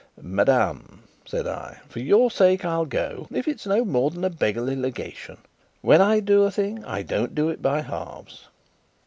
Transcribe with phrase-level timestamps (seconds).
[0.19, 4.75] "Madame," said I, "for your sake I'll go, if it's no more than a beggarly
[4.75, 5.37] Legation.
[5.81, 8.47] When I do a thing, I don't do it by halves."